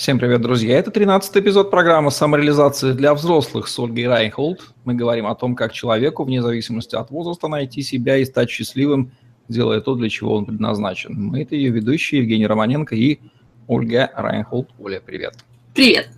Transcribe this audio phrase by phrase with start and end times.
[0.00, 0.78] Всем привет, друзья!
[0.78, 4.72] Это 13 эпизод программы «Самореализация для взрослых» с Ольгой Райнхолд.
[4.86, 9.12] Мы говорим о том, как человеку, вне зависимости от возраста, найти себя и стать счастливым,
[9.48, 11.22] делая то, для чего он предназначен.
[11.22, 13.18] Мы– это ее ведущие Евгений Романенко и
[13.66, 14.70] Ольга Райнхолд.
[14.78, 15.34] Оля, привет!
[15.74, 16.08] Привет!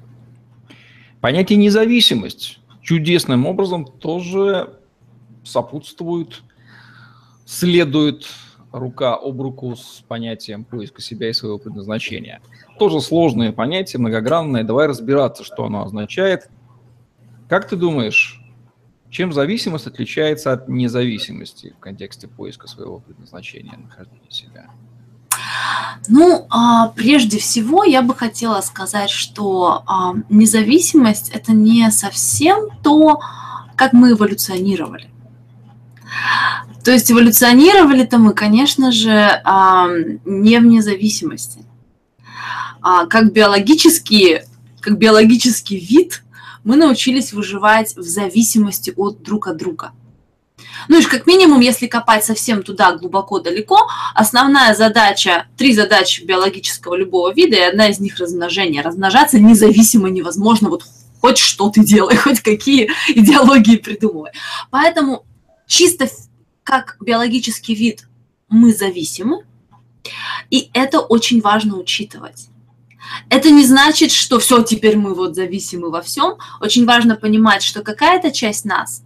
[1.20, 4.78] Понятие «независимость» чудесным образом тоже
[5.42, 6.44] сопутствует,
[7.46, 8.28] следует
[8.73, 12.41] рука об руку с понятием поиска себя и своего предназначения.
[12.79, 14.64] Тоже сложное понятие, многогранное.
[14.64, 16.48] Давай разбираться, что оно означает.
[17.48, 18.41] Как ты думаешь,
[19.10, 24.70] чем зависимость отличается от независимости в контексте поиска своего предназначения, нахождения себя?
[26.09, 33.20] Ну, а, прежде всего, я бы хотела сказать, что а, независимость это не совсем то,
[33.77, 35.10] как мы эволюционировали.
[36.84, 39.42] То есть эволюционировали-то мы, конечно же,
[40.24, 41.64] не в независимости.
[42.80, 44.40] А как биологический,
[44.80, 46.24] как биологический вид
[46.64, 49.92] мы научились выживать в зависимости от друг от друга.
[50.88, 56.95] Ну и как минимум, если копать совсем туда глубоко далеко, основная задача, три задачи биологического
[56.95, 58.82] любого вида, и одна из них размножение.
[58.82, 60.85] Размножаться независимо невозможно, вот
[61.20, 64.32] хоть что ты делай, хоть какие идеологии придумывай.
[64.70, 65.25] Поэтому
[65.66, 66.09] чисто
[66.65, 68.09] как биологический вид
[68.49, 69.44] мы зависимы,
[70.50, 72.49] и это очень важно учитывать.
[73.28, 76.34] Это не значит, что все, теперь мы вот зависимы во всем.
[76.60, 79.03] Очень важно понимать, что какая-то часть нас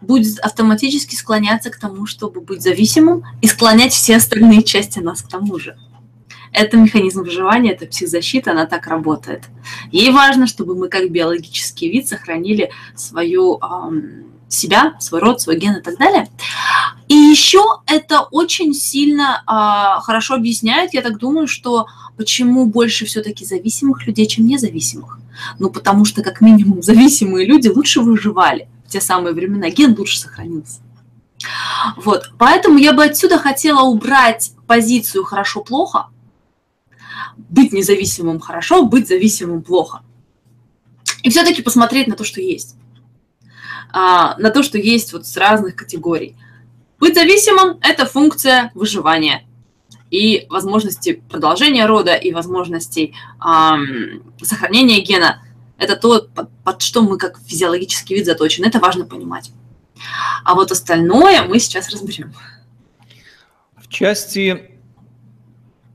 [0.00, 5.28] будет автоматически склоняться к тому, чтобы быть зависимым, и склонять все остальные части нас к
[5.28, 5.76] тому же.
[6.52, 9.44] Это механизм выживания, это психзащита, она так работает.
[9.92, 15.76] Ей важно, чтобы мы как биологический вид сохранили свою эм, себя, свой род, свой ген
[15.76, 16.28] и так далее.
[17.10, 23.44] И еще это очень сильно э, хорошо объясняет, я так думаю, что почему больше все-таки
[23.44, 25.18] зависимых людей, чем независимых.
[25.58, 30.20] Ну, потому что, как минимум, зависимые люди лучше выживали в те самые времена, ген лучше
[30.20, 30.82] сохранился.
[31.96, 36.10] Вот, поэтому я бы отсюда хотела убрать позицию «хорошо-плохо»,
[37.36, 40.02] быть независимым хорошо, быть зависимым плохо.
[41.24, 42.76] И все-таки посмотреть на то, что есть
[43.92, 46.36] а, на то, что есть вот с разных категорий.
[47.00, 49.46] Быть зависимым– это функция выживания
[50.10, 55.42] и возможности продолжения рода, и возможностей эм, сохранения гена.
[55.78, 58.66] Это то, под, под что мы как физиологический вид заточены.
[58.66, 59.50] Это важно понимать.
[60.44, 62.34] А вот остальное мы сейчас разберем.
[63.76, 64.70] В части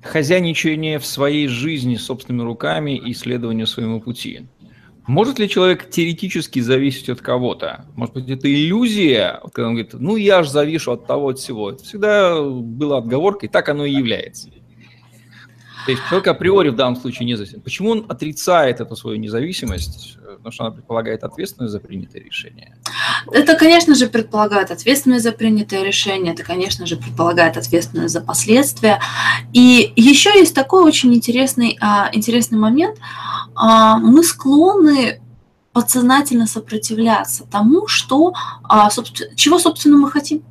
[0.02, 4.48] хозяйничания в своей жизни собственными руками и исследования своему пути.
[5.08, 7.86] Может ли человек теоретически зависеть от кого-то?
[7.96, 11.72] Может быть, это иллюзия, когда он говорит, ну я же завишу от того, от всего.
[11.72, 14.50] Это всегда была отговорка, и так оно и является.
[15.86, 17.62] То есть человек априори в данном случае независим.
[17.62, 20.18] Почему он отрицает эту свою независимость?
[20.38, 22.76] Потому что она предполагает ответственность за принятое решение.
[23.32, 29.00] Это, конечно же, предполагает ответственность за принятое решение, это, конечно же, предполагает ответственность за последствия.
[29.54, 32.98] И еще есть такой очень интересный, а, интересный момент.
[33.56, 35.22] А, мы склонны
[35.74, 38.34] подсознательно сопротивляться тому, что,
[38.64, 38.90] а,
[39.36, 40.44] чего, собственно, мы хотим.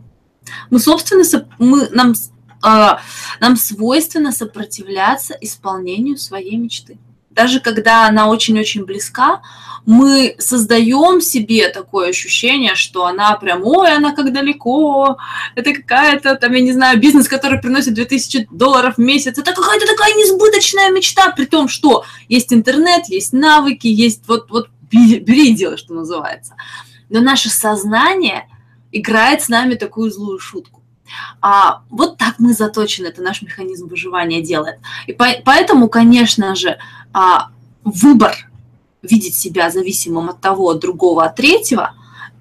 [0.70, 1.24] Мы, собственно,
[1.58, 2.14] мы, нам
[2.62, 3.00] а,
[3.40, 6.98] нам свойственно сопротивляться исполнению своей мечты.
[7.34, 9.42] Даже когда она очень-очень близка,
[9.86, 15.18] мы создаем себе такое ощущение, что она прям, ой, она как далеко,
[15.54, 19.86] это какая-то, там, я не знаю, бизнес, который приносит 2000 долларов в месяц, это какая-то
[19.86, 25.76] такая несбыточная мечта, при том, что есть интернет, есть навыки, есть вот, вот бери и
[25.76, 26.54] что называется.
[27.10, 28.48] Но наше сознание
[28.92, 30.82] играет с нами такую злую шутку.
[31.40, 34.78] А, вот так мы заточены, это наш механизм выживания делает.
[35.06, 36.78] И по, поэтому, конечно же,
[37.14, 37.48] а,
[37.84, 38.34] выбор
[39.02, 41.92] видеть себя зависимым от того, от другого, от третьего,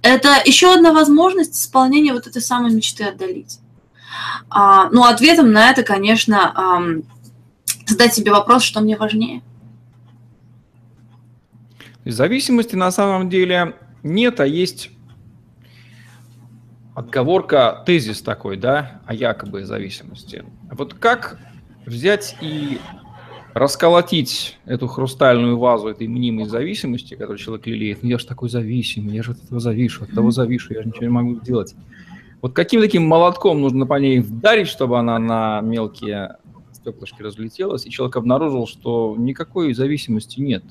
[0.01, 3.59] это еще одна возможность исполнения вот этой самой мечты отдалить.
[4.49, 6.81] А, ну, ответом на это, конечно, а,
[7.85, 9.41] задать себе вопрос, что мне важнее.
[12.03, 14.89] Зависимости на самом деле нет, а есть
[16.95, 20.43] отговорка, тезис такой, да, о якобы зависимости.
[20.69, 21.39] Вот как
[21.85, 22.79] взять и
[23.53, 29.15] расколотить эту хрустальную вазу этой мнимой зависимости, которую человек лелеет, ну я же такой зависимый,
[29.15, 31.75] я же от этого завишу, от того завишу, я же ничего не могу сделать.
[32.41, 36.37] Вот каким таким молотком нужно по ней вдарить, чтобы она на мелкие
[36.73, 40.63] стеклышки разлетелась, и человек обнаружил, что никакой зависимости нет,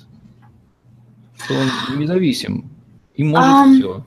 [1.38, 2.70] что он независим,
[3.14, 4.05] и может um, все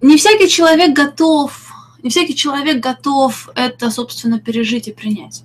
[0.00, 1.72] не всякий человек готов,
[2.02, 5.44] не всякий человек готов это, собственно, пережить и принять.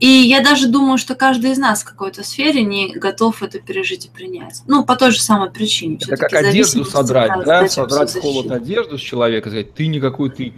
[0.00, 4.06] И я даже думаю, что каждый из нас в какой-то сфере не готов это пережить
[4.06, 4.62] и принять.
[4.66, 5.98] Ну, по той же самой причине.
[6.00, 7.68] Это как одежду содрать, да?
[7.68, 10.54] Содрать с холод одежду с человека, сказать, ты никакой, ты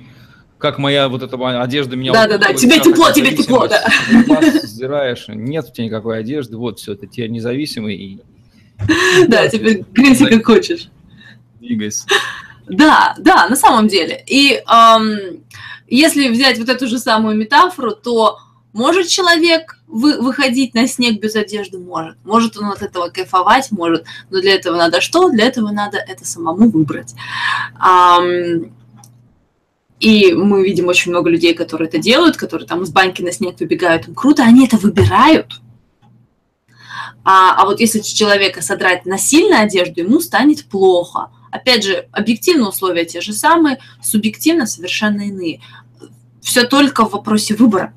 [0.58, 2.12] как моя вот эта одежда меня...
[2.12, 3.84] Да-да-да, тебе тепло, тебе тепло, да.
[4.62, 7.96] Сдираешь, нет у тебя никакой одежды, вот все, ты теперь независимый.
[7.96, 8.20] И...
[9.26, 10.88] Да, теперь грейся как хочешь.
[11.60, 12.06] Двигайся.
[12.68, 14.22] Да, да, на самом деле.
[14.28, 15.42] И эм,
[15.88, 18.38] если взять вот эту же самую метафору, то
[18.72, 21.78] может человек вы, выходить на снег без одежды?
[21.78, 22.16] Может.
[22.24, 23.70] Может он от этого кайфовать?
[23.70, 24.04] Может.
[24.30, 25.28] Но для этого надо что?
[25.30, 27.14] Для этого надо это самому выбрать.
[27.78, 28.72] Эм,
[30.00, 33.60] и мы видим очень много людей, которые это делают, которые там из баньки на снег
[33.60, 35.60] выбегают, им круто, они это выбирают.
[37.24, 41.30] А, а вот если человека содрать насильно одежду, ему станет плохо.
[41.52, 45.60] Опять же, объективно условия те же самые, субъективно совершенно иные.
[46.40, 47.94] Все только в вопросе выбора.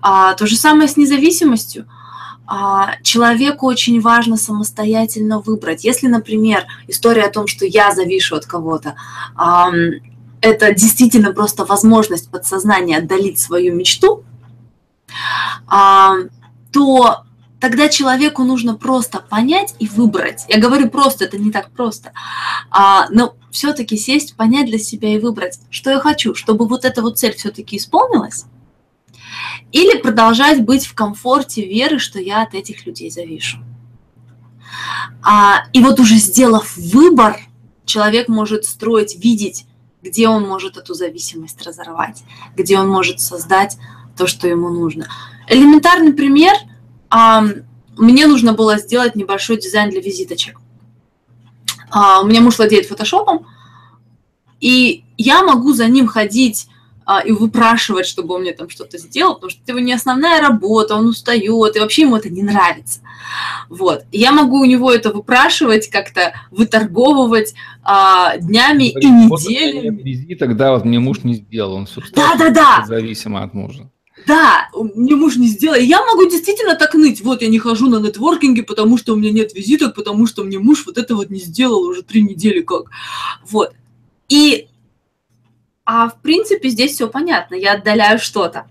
[0.00, 1.86] А, то же самое с независимостью.
[2.46, 5.84] А, человеку очень важно самостоятельно выбрать.
[5.84, 8.94] Если, например, история о том, что я завишу от кого-то,
[9.34, 9.70] а,
[10.40, 14.24] это действительно просто возможность подсознания отдалить свою мечту,
[15.66, 16.14] а,
[16.72, 17.24] то
[17.58, 20.44] тогда человеку нужно просто понять и выбрать.
[20.48, 22.12] Я говорю просто, это не так просто.
[22.70, 27.02] А, но все-таки сесть, понять для себя и выбрать, что я хочу, чтобы вот эта
[27.02, 28.44] вот цель все-таки исполнилась,
[29.72, 33.58] или продолжать быть в комфорте веры, что я от этих людей завишу.
[35.22, 37.38] А, и вот уже сделав выбор,
[37.84, 39.66] человек может строить, видеть
[40.06, 42.22] где он может эту зависимость разорвать,
[42.54, 43.76] где он может создать
[44.16, 45.08] то, что ему нужно.
[45.48, 46.54] Элементарный пример.
[47.10, 47.44] А,
[47.96, 50.60] мне нужно было сделать небольшой дизайн для визиточек.
[51.90, 53.46] А, у меня муж владеет фотошопом,
[54.60, 56.68] и я могу за ним ходить
[57.06, 60.40] а, и выпрашивать, чтобы он мне там что-то сделал, потому что это его не основная
[60.40, 63.00] работа, он устает, и вообще ему это не нравится.
[63.68, 64.04] Вот.
[64.10, 67.54] Я могу у него это выпрашивать, как-то выторговывать
[67.84, 70.02] а, днями и неделями.
[70.02, 72.84] Визиток, да, вот мне муж не сделал, он все да, да, да.
[72.86, 73.88] зависимо от мужа.
[74.26, 75.76] Да, мне муж не сделал.
[75.76, 77.20] Я могу действительно так ныть.
[77.20, 80.58] Вот я не хожу на нетворкинге, потому что у меня нет визиток, потому что мне
[80.58, 82.86] муж вот это вот не сделал уже три недели как.
[83.48, 83.72] Вот.
[84.28, 84.66] И
[85.86, 87.54] а в принципе здесь все понятно.
[87.54, 88.66] Я отдаляю что-то.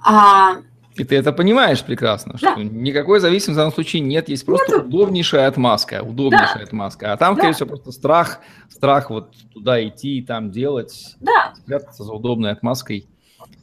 [0.00, 0.56] А,
[0.98, 2.52] и ты это понимаешь прекрасно, да.
[2.52, 4.86] что никакой зависимости в данном случае нет, есть просто Нету.
[4.88, 6.64] удобнейшая отмазка, удобнейшая да.
[6.64, 7.12] отмазка.
[7.12, 7.40] А там, да.
[7.40, 11.54] скорее всего, просто страх, страх вот туда идти и там делать, да.
[11.56, 13.06] спрятаться за удобной отмазкой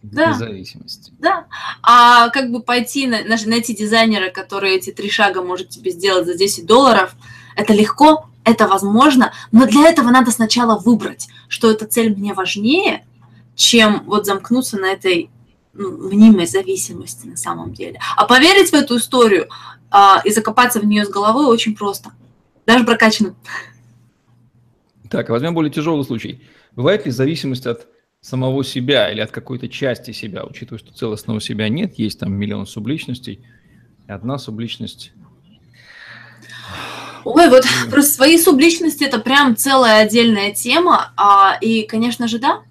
[0.02, 0.30] да.
[0.30, 1.12] независимости.
[1.20, 1.46] Да.
[1.82, 6.38] А как бы пойти, на, найти дизайнера, который эти три шага может тебе сделать за
[6.38, 7.16] 10 долларов,
[7.58, 13.06] это легко, это возможно, но для этого надо сначала выбрать, что эта цель мне важнее,
[13.56, 15.30] чем вот замкнуться на этой
[15.74, 18.00] ну, мнимой зависимости на самом деле.
[18.16, 19.50] А поверить в эту историю
[19.92, 22.12] а, и закопаться в нее с головой очень просто.
[22.66, 23.36] Даже прокачанным.
[25.10, 26.42] Так, возьмем более тяжелый случай.
[26.76, 27.88] Бывает ли зависимость от
[28.22, 32.66] самого себя или от какой-то части себя, учитывая, что целостного себя нет, есть там миллион
[32.66, 33.46] субличностей,
[34.08, 35.14] и одна субличность
[37.26, 41.12] Ой, вот про свои субличности это прям целая отдельная тема.
[41.18, 42.62] А, и, конечно же, да,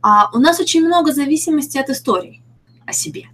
[0.00, 2.42] а, у нас очень много зависимости от истории
[2.86, 3.26] о себе.